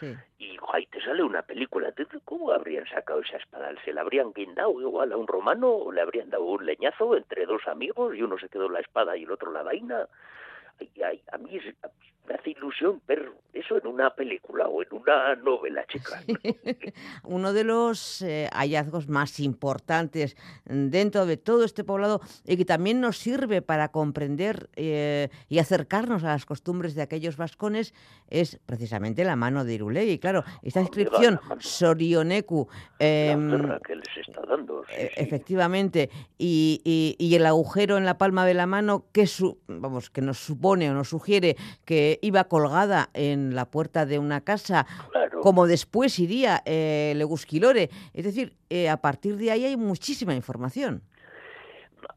Sí. 0.00 0.16
Y 0.38 0.56
ahí 0.72 0.86
te 0.86 1.00
sale 1.00 1.22
una 1.22 1.42
película. 1.42 1.94
¿Cómo 2.24 2.50
habrían 2.50 2.86
sacado 2.88 3.20
esa 3.20 3.36
espada? 3.36 3.72
¿Se 3.84 3.92
la 3.92 4.00
habrían 4.00 4.32
guindado 4.32 4.80
igual 4.80 5.12
a 5.12 5.16
un 5.16 5.28
romano 5.28 5.68
o 5.68 5.92
le 5.92 6.00
habrían 6.00 6.30
dado 6.30 6.42
un 6.42 6.66
leñazo 6.66 7.16
entre 7.16 7.46
dos 7.46 7.62
amigos 7.68 8.16
y 8.16 8.22
uno 8.22 8.36
se 8.36 8.48
quedó 8.48 8.68
la 8.68 8.80
espada 8.80 9.16
y 9.16 9.22
el 9.22 9.30
otro 9.30 9.52
la 9.52 9.62
vaina? 9.62 10.08
a 11.32 11.38
mí 11.38 11.60
me 12.28 12.34
hace 12.34 12.50
ilusión 12.50 13.00
ver 13.06 13.32
eso 13.52 13.76
en 13.78 13.86
una 13.86 14.14
película 14.14 14.68
o 14.68 14.82
en 14.82 14.88
una 14.92 15.34
novela, 15.36 15.84
chica. 15.88 16.22
Uno 17.24 17.52
de 17.52 17.64
los 17.64 18.22
eh, 18.22 18.48
hallazgos 18.52 19.08
más 19.08 19.40
importantes 19.40 20.36
dentro 20.64 21.26
de 21.26 21.36
todo 21.36 21.64
este 21.64 21.84
poblado 21.84 22.20
y 22.44 22.56
que 22.56 22.64
también 22.64 23.00
nos 23.00 23.18
sirve 23.18 23.62
para 23.62 23.88
comprender 23.88 24.68
eh, 24.76 25.28
y 25.48 25.58
acercarnos 25.58 26.22
a 26.24 26.28
las 26.28 26.46
costumbres 26.46 26.94
de 26.94 27.02
aquellos 27.02 27.36
vascones 27.36 27.94
es 28.28 28.60
precisamente 28.66 29.24
la 29.24 29.36
mano 29.36 29.64
de 29.64 29.74
Irulegui. 29.74 30.18
Claro, 30.18 30.44
esta 30.62 30.80
inscripción 30.80 31.40
Sorioneku... 31.58 32.68
Em, 32.98 33.78
que 33.80 33.96
les 33.96 34.16
está 34.28 34.42
dando. 34.42 34.84
E, 34.90 35.12
efectivamente, 35.16 36.10
y, 36.36 37.16
y, 37.18 37.34
el 37.34 37.46
agujero 37.46 37.96
en 37.96 38.04
la 38.04 38.18
palma 38.18 38.44
de 38.44 38.54
la 38.54 38.66
mano 38.66 39.06
que, 39.12 39.26
su, 39.26 39.58
vamos, 39.66 40.10
que 40.10 40.20
nos 40.20 40.38
supone 40.38 40.90
o 40.90 40.94
nos 40.94 41.08
sugiere 41.08 41.56
que 41.84 42.17
iba 42.22 42.44
colgada 42.44 43.10
en 43.14 43.54
la 43.54 43.66
puerta 43.66 44.06
de 44.06 44.18
una 44.18 44.42
casa, 44.42 44.86
como 45.42 45.66
después 45.66 46.18
iría 46.18 46.62
eh, 46.64 47.12
Legusquilore. 47.16 47.90
Es 48.14 48.24
decir, 48.24 48.54
eh, 48.70 48.88
a 48.88 48.98
partir 48.98 49.36
de 49.36 49.50
ahí 49.50 49.64
hay 49.64 49.76
muchísima 49.76 50.34
información. 50.34 51.02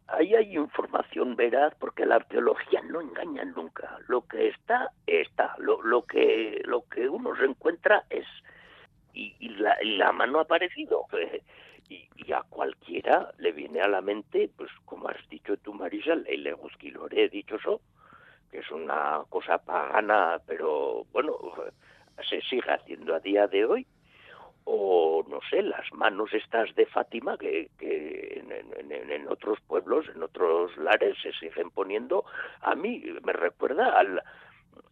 Ahí 0.08 0.36
hay 0.36 0.58
información 0.58 1.36
veraz 1.36 1.74
porque 1.79 2.05
la 2.05 2.15
arqueología 2.15 2.81
no 2.81 3.00
engaña 3.00 3.46
nunca. 3.46 3.98
Lo 4.08 4.27
que 4.27 4.50
está, 4.50 4.91
está. 5.08 5.55
Lo, 5.58 5.81
lo, 5.81 6.03
que, 6.03 6.62
lo 6.65 6.84
que 6.89 7.08
uno 7.08 7.36
se 7.38 7.46
encuentra 7.46 8.03
es... 8.10 8.25
Y, 9.13 9.50
la, 9.50 9.75
la, 9.84 10.12
mano 10.12 10.39
ha 10.39 10.43
aparecido. 10.43 11.05
Y, 11.89 12.08
y, 12.15 12.31
a 12.31 12.41
cualquiera 12.43 13.34
le 13.38 13.51
viene 13.51 13.81
a 13.81 13.88
la 13.89 14.00
mente, 14.00 14.50
pues 14.55 14.72
como 14.86 15.10
has 15.10 15.17
dicho 15.27 15.58
tú, 15.58 15.74
Marisa, 15.74 16.13
el 16.13 16.41
Legusquilore, 16.41 17.27
dicho 17.27 17.58
eso, 17.58 17.81
que 18.51 18.60
es 18.60 18.72
una 18.72 19.24
cosa 19.29 19.58
pagana, 19.58 20.39
pero 20.46 21.05
bueno, 21.12 21.38
se 22.29 22.41
sigue 22.41 22.70
haciendo 22.70 23.15
a 23.15 23.20
día 23.20 23.48
de 23.48 23.65
hoy, 23.65 23.88
o 24.65 25.25
no 25.27 25.39
sé, 25.50 25.63
las 25.63 25.91
manos 25.93 26.34
estas 26.34 26.74
de 26.75 26.86
Fátima 26.86 27.38
que, 27.38 27.70
que 27.79 28.43
en, 29.10 29.27
otros 29.27 29.60
pueblos, 29.62 30.05
en 30.13 30.22
otros 30.22 30.75
lares 30.77 31.17
se 31.22 31.31
siguen 31.34 31.72
poniendo, 31.72 32.25
a 32.62 32.75
mí 32.75 33.03
me 33.24 33.34
recuerda 33.34 33.98
al, 33.98 34.22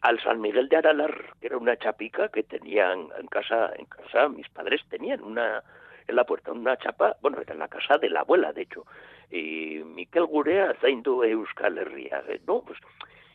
al 0.02 0.20
San 0.22 0.42
Miguel 0.42 0.70
de 0.70 0.78
Aralar, 0.78 1.36
que 1.40 1.48
era 1.48 1.58
una 1.58 1.78
chapica 1.78 2.30
que 2.30 2.44
tenían 2.44 3.10
en 3.20 3.28
casa, 3.28 3.72
en 3.78 3.86
casa 3.86 4.30
mis 4.30 4.50
padres 4.50 4.82
tenían 4.90 5.22
una 5.22 5.64
en 6.08 6.16
la 6.16 6.24
puerta 6.24 6.52
una 6.52 6.76
chapa, 6.78 7.18
bueno, 7.22 7.40
era 7.40 7.54
en 7.54 7.60
la 7.60 7.68
casa 7.68 8.00
de 8.00 8.10
la 8.10 8.22
abuela, 8.22 8.52
de 8.52 8.64
hecho, 8.64 8.86
y 9.30 9.82
Miquel 9.86 10.26
Gurea 10.26 10.74
zaindu 10.82 11.24
Euskal 11.24 11.78
Herria, 11.78 12.24
no, 12.48 12.64
pues 12.64 12.80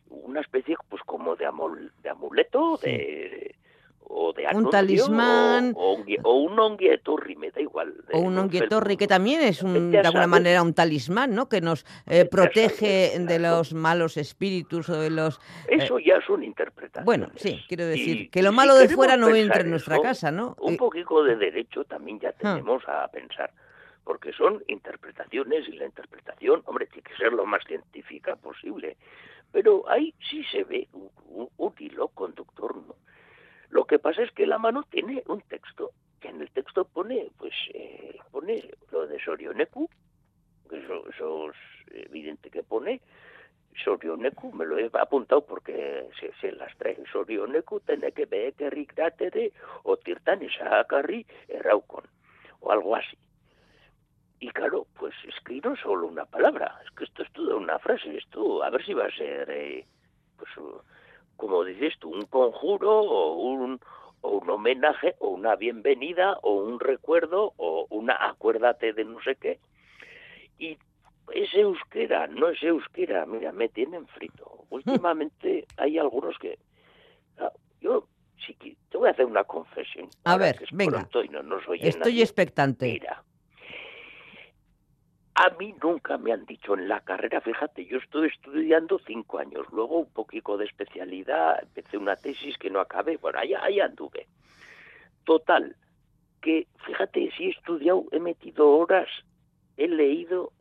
una 0.08 0.40
especie 0.40 0.76
pues 0.88 1.02
como 1.02 1.36
de, 1.36 1.48
de 2.02 2.08
amuleto 2.08 2.78
de 2.82 3.54
o 4.06 4.32
de 4.32 4.46
un 4.54 4.70
talismán 4.70 5.72
o, 5.76 5.96
un 6.34 6.58
onguietorri, 6.58 7.36
me 7.36 7.50
da 7.50 7.60
igual. 7.60 7.94
o 8.12 8.20
un 8.20 8.38
onguietorri, 8.38 8.96
que 8.96 9.06
también 9.06 9.40
es 9.40 9.62
un, 9.62 9.90
de 9.90 10.00
alguna 10.00 10.26
manera 10.26 10.62
un 10.62 10.74
talismán, 10.74 11.34
¿no? 11.34 11.48
Que 11.48 11.60
nos 11.60 11.86
eh, 12.06 12.24
protege 12.26 13.18
de 13.18 13.38
los 13.38 13.72
malos 13.72 14.16
espíritus 14.16 14.88
o 14.88 15.00
de 15.00 15.10
los... 15.10 15.38
Eh, 15.68 15.78
eso 15.80 15.98
ya 15.98 16.16
es 16.16 16.28
una 16.28 16.44
interpretación. 16.44 17.04
Bueno, 17.04 17.30
sí, 17.36 17.62
quiero 17.66 17.86
decir, 17.86 18.30
que 18.30 18.42
lo 18.42 18.52
malo 18.52 18.74
de 18.74 18.88
fuera 18.88 19.16
no 19.16 19.34
entre 19.34 19.62
en 19.62 19.70
nuestra 19.70 20.00
casa, 20.00 20.30
¿no? 20.30 20.54
Un 20.60 20.76
poquito 20.76 21.24
de 21.24 21.36
derecho 21.36 21.84
también 21.84 22.20
ya 22.20 22.28
ah. 22.28 22.34
tenemos 22.38 22.82
a 22.86 23.08
pensar 23.08 23.50
porque 24.04 24.32
son 24.32 24.62
interpretaciones 24.68 25.66
y 25.66 25.72
la 25.72 25.86
interpretación, 25.86 26.62
hombre, 26.66 26.86
tiene 26.86 27.08
que 27.08 27.16
ser 27.16 27.32
lo 27.32 27.46
más 27.46 27.64
científica 27.66 28.36
posible. 28.36 28.98
Pero 29.54 29.88
ahí 29.88 30.12
sí 30.28 30.42
se 30.50 30.64
ve 30.64 30.88
un, 30.92 31.74
hilo 31.78 32.08
conductor. 32.08 32.74
Lo 33.68 33.84
que 33.84 34.00
pasa 34.00 34.24
es 34.24 34.32
que 34.32 34.48
la 34.48 34.58
mano 34.58 34.82
tiene 34.90 35.22
un 35.28 35.42
texto, 35.42 35.92
que 36.20 36.26
en 36.26 36.40
el 36.40 36.50
texto 36.50 36.84
pone, 36.84 37.30
pues, 37.38 37.54
eh, 37.72 38.18
pone 38.32 38.68
lo 38.90 39.06
de 39.06 39.20
Sorioneku, 39.20 39.88
que 40.68 40.78
eso, 40.78 41.50
es 41.50 41.56
evidente 42.08 42.50
que 42.50 42.64
pone, 42.64 43.00
Sorioneku, 43.84 44.52
me 44.52 44.66
lo 44.66 44.76
he 44.76 44.90
apuntado 44.92 45.46
porque 45.46 46.08
se, 46.18 46.32
se 46.40 46.50
las 46.50 46.76
trae. 46.76 46.98
Sorioneku 47.12 47.78
tiene 47.78 48.10
que 48.10 48.26
ver 48.26 48.54
que 48.54 49.52
o 49.84 49.96
tirtan 49.98 50.40
eraucon, 51.46 52.04
o 52.58 52.72
algo 52.72 52.96
así. 52.96 53.16
Y 54.40 54.48
claro, 54.50 54.86
pues 54.98 55.14
es 55.26 55.34
que 55.44 55.60
no 55.60 55.76
solo 55.76 56.06
una 56.06 56.24
palabra, 56.24 56.80
es 56.84 56.90
que 56.92 57.04
esto 57.04 57.22
es 57.22 57.32
toda 57.32 57.56
una 57.56 57.78
frase, 57.78 58.16
esto 58.16 58.62
a 58.62 58.70
ver 58.70 58.84
si 58.84 58.92
va 58.92 59.06
a 59.06 59.16
ser, 59.16 59.48
eh, 59.50 59.86
pues, 60.36 60.50
como 61.36 61.64
dices 61.64 61.94
tú, 61.98 62.10
un 62.10 62.26
conjuro 62.26 63.00
o 63.00 63.36
un, 63.36 63.80
o 64.20 64.38
un 64.38 64.50
homenaje 64.50 65.14
o 65.18 65.28
una 65.28 65.56
bienvenida 65.56 66.38
o 66.42 66.54
un 66.54 66.80
recuerdo 66.80 67.52
o 67.56 67.86
una 67.90 68.14
acuérdate 68.14 68.92
de 68.92 69.04
no 69.04 69.22
sé 69.22 69.36
qué. 69.36 69.58
Y 70.58 70.78
es 71.32 71.54
euskera, 71.54 72.26
no 72.26 72.48
es 72.48 72.62
euskera, 72.62 73.26
mira, 73.26 73.52
me 73.52 73.68
tienen 73.68 74.06
frito. 74.08 74.64
Últimamente 74.70 75.66
hay 75.76 75.98
algunos 75.98 76.36
que... 76.38 76.58
Ah, 77.38 77.52
yo 77.80 78.08
sí 78.46 78.54
te 78.88 78.98
voy 78.98 79.08
a 79.08 79.12
hacer 79.12 79.26
una 79.26 79.44
confesión. 79.44 80.08
A 80.24 80.36
ver, 80.36 80.60
venga. 80.72 81.08
no, 81.42 81.58
Estoy 81.80 82.20
expectante. 82.20 82.92
Mira, 82.92 83.22
a 85.34 85.50
mí 85.58 85.74
nunca 85.82 86.16
me 86.16 86.32
han 86.32 86.46
dicho 86.46 86.74
en 86.74 86.88
la 86.88 87.00
carrera, 87.00 87.40
fíjate, 87.40 87.84
yo 87.86 87.98
estuve 87.98 88.28
estudiando 88.28 89.00
cinco 89.00 89.38
años, 89.38 89.66
luego 89.72 89.98
un 89.98 90.10
poquito 90.10 90.56
de 90.56 90.66
especialidad, 90.66 91.60
empecé 91.60 91.98
una 91.98 92.14
tesis 92.14 92.56
que 92.56 92.70
no 92.70 92.78
acabé, 92.78 93.16
bueno, 93.16 93.40
ahí, 93.40 93.80
anduve. 93.80 94.28
Total, 95.24 95.74
que 96.40 96.68
fíjate, 96.86 97.32
si 97.36 97.46
he 97.46 97.50
estudiado, 97.50 98.04
he 98.12 98.20
metido 98.20 98.70
horas, 98.70 99.08
he 99.76 99.88
leído, 99.88 100.52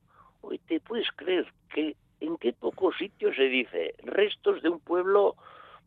hoy 0.42 0.58
te 0.58 0.80
puedes 0.80 1.12
creer 1.16 1.46
que 1.70 1.96
en 2.20 2.38
qué 2.38 2.54
pocos 2.54 2.98
sitios 2.98 3.36
se 3.36 3.44
dice 3.44 3.94
restos 4.04 4.64
de 4.64 4.70
un 4.70 4.80
pueblo 4.80 5.36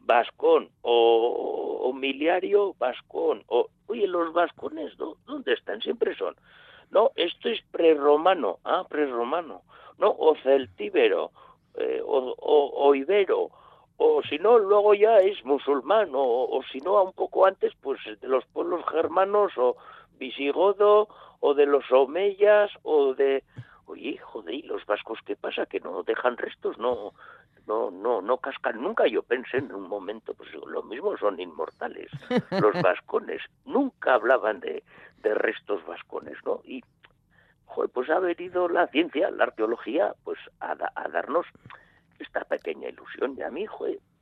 vascón 0.01 0.71
o, 0.83 1.81
o 1.83 1.93
miliario 1.93 2.75
vascón, 2.79 3.43
o, 3.49 3.69
oye, 3.89 4.07
los 4.07 4.33
vascones, 4.33 4.97
¿dónde 4.97 5.55
están? 5.55 5.81
Siempre 5.81 6.15
son 6.15 6.37
no, 6.97 7.13
esto 7.15 7.51
es 7.51 7.61
prerromano, 7.71 8.59
ah, 8.65 8.87
prerromano, 8.89 9.61
no, 9.99 10.17
o 10.19 10.35
celtíbero, 10.43 11.31
eh, 11.75 12.01
o, 12.03 12.95
ibero, 12.95 13.51
o 13.99 14.23
si 14.23 14.39
no, 14.39 14.59
luego 14.59 14.95
ya 14.95 15.19
es 15.19 15.45
musulmán, 15.45 16.09
o, 16.15 16.59
si 16.73 16.81
no, 16.81 17.03
un 17.03 17.13
poco 17.13 17.45
antes, 17.45 17.75
pues 17.83 18.01
de 18.23 18.29
los 18.29 18.47
pueblos 18.47 18.83
germanos, 18.91 19.53
o 19.59 19.77
visigodo, 20.19 21.09
o 21.41 21.53
de 21.53 21.67
los 21.67 21.85
omeyas, 21.93 22.71
o 22.83 23.13
de... 23.13 23.45
Oye, 23.85 24.17
joder, 24.17 24.55
¿y 24.55 24.63
los 24.63 24.85
vascos 24.87 25.19
qué 25.27 25.37
pasa? 25.37 25.67
¿Que 25.67 25.81
no 25.81 26.03
dejan 26.03 26.39
restos? 26.39 26.79
No, 26.79 27.13
no, 27.67 27.91
no, 27.91 28.21
no 28.23 28.39
cascan 28.39 28.81
nunca. 28.81 29.07
Yo 29.07 29.23
pensé 29.23 29.59
en 29.59 29.75
un 29.75 29.89
momento, 29.89 30.35
pues 30.35 30.53
lo 30.55 30.83
mismo 30.83 31.17
son 31.17 31.41
inmortales. 31.41 32.11
Los 32.51 32.81
vascones 32.83 33.43
nunca 33.65 34.15
hablaban 34.15 34.61
de, 34.61 34.83
de 35.23 35.35
restos 35.35 35.85
vascones, 35.87 36.37
¿no? 36.45 36.61
Y 36.65 36.83
pues 37.93 38.09
ha 38.09 38.19
venido 38.21 38.69
la 38.69 38.87
ciencia, 38.89 39.31
la 39.31 39.45
arqueología, 39.45 40.15
pues 40.25 40.39
a, 40.61 40.75
darnos 41.11 41.47
esta 42.19 42.41
pequeña 42.45 42.89
ilusión. 42.89 43.35
Y 43.37 43.43
a 43.43 43.51
mí, 43.51 43.67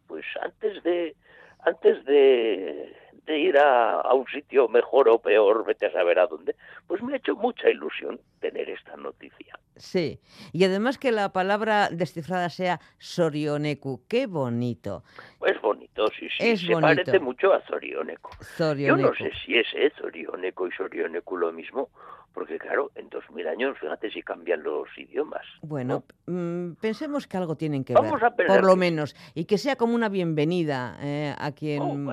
pues 0.07 0.25
antes 0.43 0.83
de 0.83 1.15
antes 1.61 2.05
de, 2.05 2.95
ir 3.27 3.57
a, 3.59 4.13
un 4.13 4.27
sitio 4.27 4.69
mejor 4.69 5.09
o 5.09 5.19
peor, 5.19 5.65
vete 5.65 5.87
a 5.87 5.93
saber 5.93 6.19
a 6.19 6.27
dónde, 6.27 6.57
pues 6.87 7.03
me 7.03 7.15
ha 7.15 7.17
hecho 7.17 7.37
mucha 7.37 7.71
ilusión 7.71 8.21
tener 8.45 8.69
esta 8.69 8.95
noticia. 8.99 9.59
Sí, 9.77 10.21
y 10.53 10.65
además 10.65 10.99
que 10.99 11.13
la 11.13 11.33
palabra 11.33 11.89
descifrada 11.89 12.51
sea 12.51 12.79
Sorioneku, 12.99 14.03
qué 14.07 14.27
bonito. 14.27 15.03
Pues 15.39 15.59
bonito, 15.63 16.09
sí, 16.09 16.29
sí, 16.39 16.57
se 16.59 16.77
parece 16.79 17.19
mucho 17.21 17.55
a 17.55 17.65
Sorioneku. 17.67 18.31
Yo 18.77 18.97
no 18.99 19.15
sé 19.15 19.31
si 19.45 19.57
es 19.57 19.67
eh, 19.75 19.91
Sorioneku 19.99 20.67
y 20.67 20.73
Sorioneku 20.73 21.39
lo 21.39 21.53
mismo, 21.53 21.89
porque 22.35 22.59
claro, 22.59 22.91
en 22.97 23.09
dos 23.09 23.25
mil 23.31 23.49
años, 23.49 23.79
fíjate 23.79 24.11
si 24.11 24.23
cambian 24.23 24.63
los 24.63 24.87
idiomas. 24.99 25.47
Bueno, 25.63 26.05
mm, 26.27 26.73
pensemos 26.73 27.27
que 27.27 27.39
algo 27.39 27.57
tienen 27.57 27.83
que 27.83 27.95
ver, 27.95 28.13
por 28.47 28.65
lo 28.65 28.77
menos, 28.77 29.17
y 29.35 29.47
que 29.47 29.57
sea 29.57 29.77
como 29.77 29.95
una 29.95 30.11
bienvenida 30.11 30.99
eh, 31.01 31.35
a 31.39 31.53
quien 31.53 31.83
oh, 31.83 32.13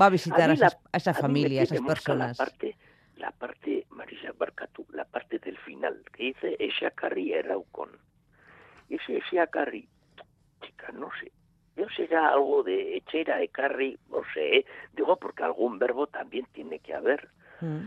va 0.00 0.06
a 0.06 0.10
visitar 0.10 0.50
a, 0.50 0.54
esa 0.96 1.12
familia, 1.12 1.60
a 1.60 1.64
esas 1.64 1.82
personas. 1.82 2.38
La 2.38 2.44
parte, 2.46 2.76
la 3.18 3.30
parte, 3.32 3.86
Marisa 3.90 4.32
Barcatú, 4.32 4.86
la 4.92 5.04
parte 5.04 5.38
del 5.38 5.58
final, 5.58 6.02
que 6.12 6.24
dice 6.24 6.56
Esakarri 6.58 7.32
Eraucon. 7.32 7.90
Ese 8.88 9.18
Esakarri, 9.18 9.88
chica, 10.62 10.92
no 10.92 11.10
sé, 11.20 11.30
yo 11.78 11.88
será 11.90 12.30
algo 12.30 12.64
de 12.64 12.96
echera, 12.96 13.40
ecarri, 13.40 13.96
no 14.10 14.22
sé, 14.34 14.66
digo 14.94 15.16
porque 15.16 15.44
algún 15.44 15.78
verbo 15.78 16.08
también 16.08 16.44
tiene 16.52 16.80
que 16.80 16.92
haber. 16.92 17.28
Mm. 17.60 17.86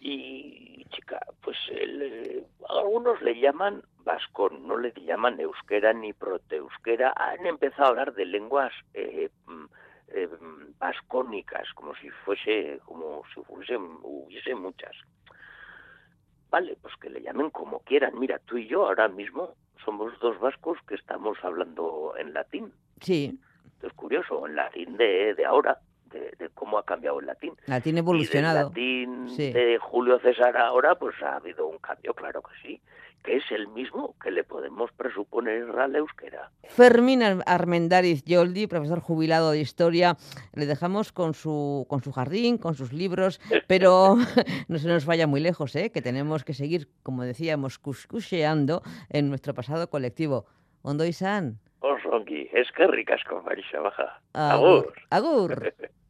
Y, 0.00 0.84
chica, 0.90 1.20
pues 1.42 1.56
el, 1.70 2.46
algunos 2.68 3.20
le 3.20 3.38
llaman 3.38 3.82
vascón, 4.04 4.66
no 4.66 4.78
le 4.78 4.92
llaman 4.92 5.38
euskera 5.38 5.92
ni 5.92 6.14
proteusquera. 6.14 7.12
Han 7.16 7.46
empezado 7.46 7.84
a 7.84 7.88
hablar 7.88 8.14
de 8.14 8.24
lenguas 8.24 8.72
eh, 8.94 9.28
mm, 9.46 9.64
eh, 10.14 10.28
vascónicas, 10.78 11.68
como 11.74 11.94
si 11.96 12.08
fuese, 12.24 12.80
como 12.84 13.22
si 13.34 13.40
fuese, 13.42 13.76
hubiese 13.76 14.54
muchas. 14.54 14.92
Vale, 16.50 16.76
pues 16.80 16.94
que 17.00 17.10
le 17.10 17.20
llamen 17.20 17.50
como 17.50 17.80
quieran. 17.80 18.18
Mira, 18.18 18.38
tú 18.38 18.56
y 18.56 18.68
yo 18.68 18.86
ahora 18.86 19.08
mismo 19.08 19.54
somos 19.84 20.18
dos 20.20 20.38
vascos 20.38 20.78
que 20.86 20.94
estamos 20.94 21.36
hablando 21.42 22.14
en 22.16 22.32
latín. 22.32 22.72
Sí. 23.00 23.38
Es 23.82 23.92
curioso, 23.92 24.46
en 24.46 24.56
latín 24.56 24.96
de, 24.96 25.34
de 25.34 25.44
ahora, 25.44 25.80
de, 26.10 26.48
cómo 26.54 26.78
ha 26.78 26.84
cambiado 26.84 27.20
el 27.20 27.26
latín. 27.26 27.54
Latín 27.66 27.98
evolucionado. 27.98 28.72
Y 28.76 29.06
latín 29.06 29.36
de 29.36 29.78
Julio 29.80 30.20
César 30.20 30.56
ahora, 30.56 30.94
pues 30.94 31.20
ha 31.22 31.36
habido 31.36 31.66
un 31.66 31.78
cambio, 31.78 32.14
claro 32.14 32.40
que 32.42 32.54
sí 32.62 32.80
que 33.24 33.36
es 33.36 33.50
el 33.50 33.68
mismo 33.68 34.14
que 34.22 34.30
le 34.30 34.44
podemos 34.44 34.92
presuponer 34.92 35.70
a 35.70 35.88
la 35.88 35.98
euskera. 35.98 36.50
Fermín 36.68 37.22
Armendáriz 37.46 38.22
Yoldi, 38.24 38.66
profesor 38.66 39.00
jubilado 39.00 39.50
de 39.50 39.60
historia, 39.60 40.16
le 40.52 40.66
dejamos 40.66 41.10
con 41.10 41.32
su, 41.32 41.86
con 41.88 42.02
su 42.02 42.12
jardín, 42.12 42.58
con 42.58 42.74
sus 42.74 42.92
libros, 42.92 43.40
pero 43.66 44.16
no 44.68 44.78
se 44.78 44.88
nos 44.88 45.06
vaya 45.06 45.26
muy 45.26 45.40
lejos, 45.40 45.74
¿eh? 45.74 45.90
que 45.90 46.02
tenemos 46.02 46.44
que 46.44 46.52
seguir, 46.52 46.88
como 47.02 47.24
decíamos, 47.24 47.78
cuscucheando 47.78 48.82
en 49.08 49.30
nuestro 49.30 49.54
pasado 49.54 49.88
colectivo. 49.88 50.44
Ondo 50.82 51.06
izan. 51.06 51.58
Osongi, 51.80 52.50
es 52.52 52.70
que 52.72 52.86
ricasco, 52.86 53.42
Marisa 53.42 53.80
Baja. 53.80 54.20
Agur. 54.34 54.92
Agur. 55.10 55.74